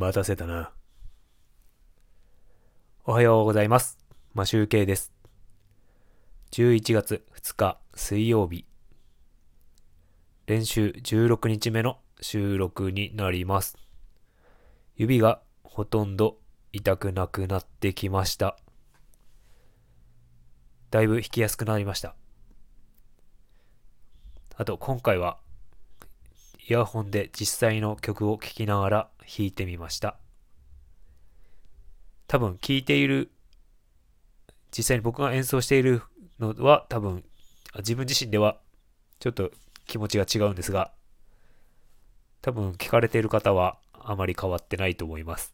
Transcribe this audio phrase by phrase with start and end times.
[0.00, 0.72] 待たせたな。
[3.04, 3.98] おはようございます。
[4.32, 5.12] マシュウケイです。
[6.52, 8.64] 11月2日水曜日。
[10.46, 13.76] 練習16日目の収録になります。
[14.96, 16.38] 指がほとんど
[16.72, 18.56] 痛くなくなってきました。
[20.90, 22.16] だいぶ弾きやすくなりました。
[24.56, 25.36] あと今回は
[26.70, 30.16] イヤホンで実際の曲を聴きながら弾いてみました。
[32.28, 33.32] 多分聴いている、
[34.70, 36.00] 実際に僕が演奏している
[36.38, 37.24] のは多分
[37.78, 38.60] 自分自身では
[39.18, 39.50] ちょっと
[39.88, 40.92] 気持ちが違うんですが、
[42.40, 45.52] 多分聞かれている方はあまり変わってないと思います。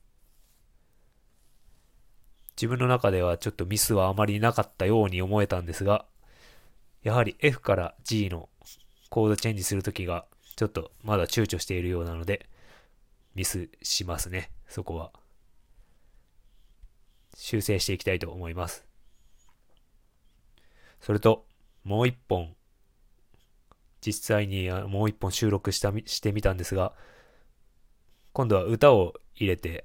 [2.58, 6.04] 自分の中ではちょっとミスはあまりなかったように思えたんですが、
[7.02, 8.50] やはり F から G の
[9.08, 10.26] コードチェンジするときが
[10.56, 12.48] ちょっとまだ躊躇しているようなので、
[13.34, 15.12] ミスしますね、そこは。
[17.36, 18.86] 修正していきたいと思います。
[21.00, 21.44] それと、
[21.84, 22.56] もう一本、
[24.00, 26.94] 実際にもう一本収録したしてみたんですが、
[28.32, 29.84] 今度は歌を入れて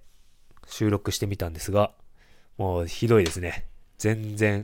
[0.67, 1.94] 収録してみたんですが、
[2.58, 3.67] もうひどいですね。
[3.97, 4.63] 全然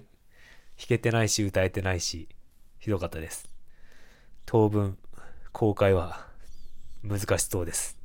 [0.77, 2.29] 弾けてないし歌えてないし、
[2.79, 3.49] ひどかったです。
[4.45, 4.97] 当分
[5.57, 6.23] 公開は
[7.01, 7.97] 難しそうです。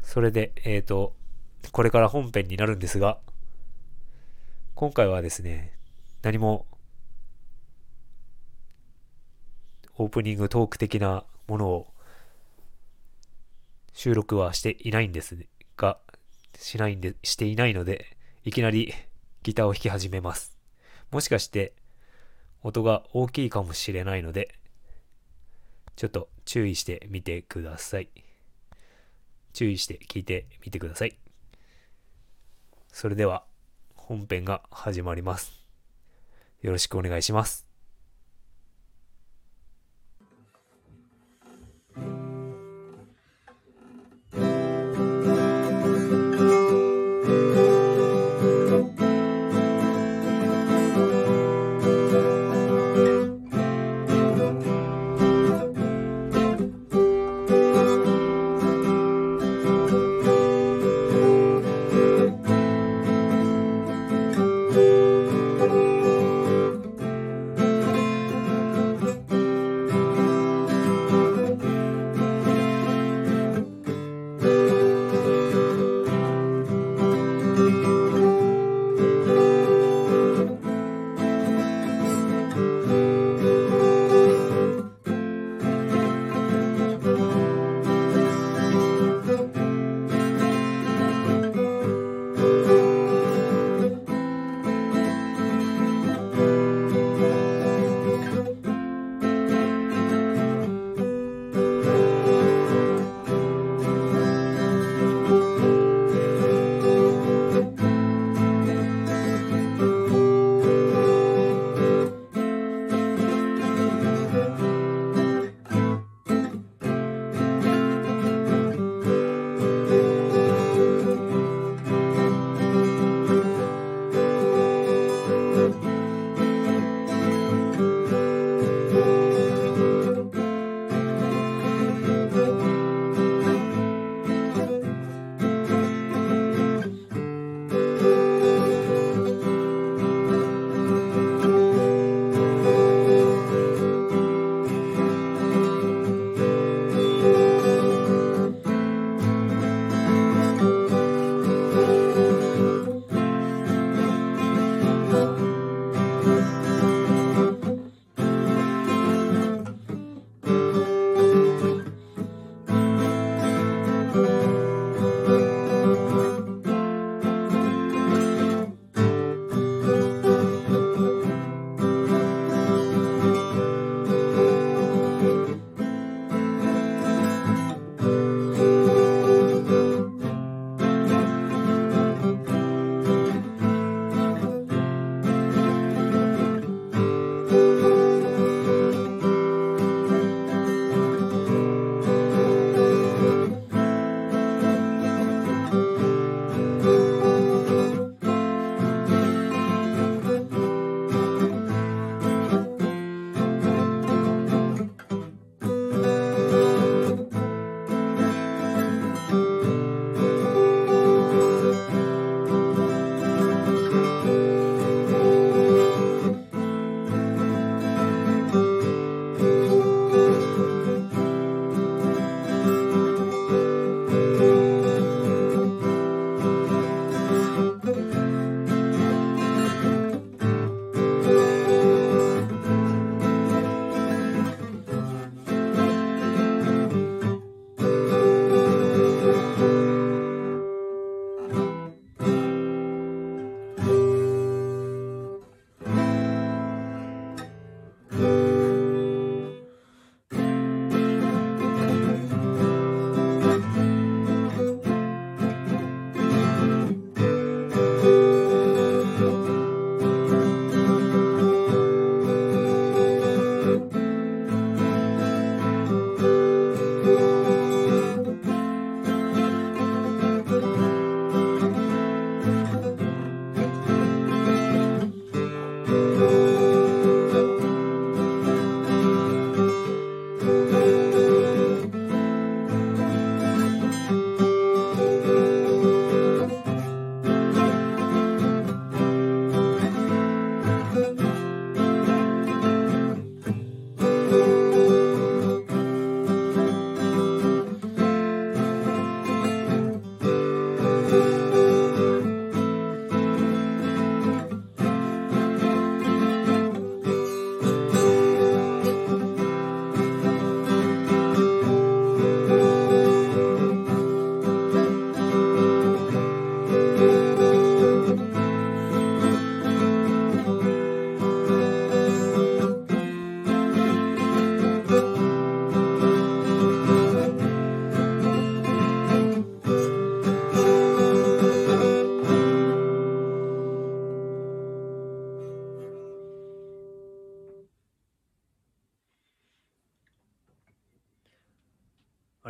[0.00, 1.14] それで、えっ、ー、と、
[1.72, 3.18] これから本編になるんですが、
[4.74, 5.74] 今回はですね、
[6.22, 6.64] 何も
[9.98, 11.92] オープニングトーク的なものを
[13.92, 15.36] 収録はしていないんです
[15.76, 15.98] が、
[16.56, 18.94] しないんで、していないので、いきなり
[19.42, 20.56] ギターを弾き始めます。
[21.10, 21.74] もしかして
[22.62, 24.58] 音が大きいかもしれないので、
[25.98, 28.08] ちょっと注意してみてください。
[29.52, 31.18] 注意して聞いてみてください。
[32.92, 33.42] それでは
[33.96, 35.66] 本編が始まります。
[36.62, 37.67] よろしくお願いします。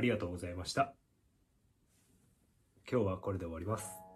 [0.08, 0.94] りがとうございました。
[2.90, 4.07] 今日はこれで終わります。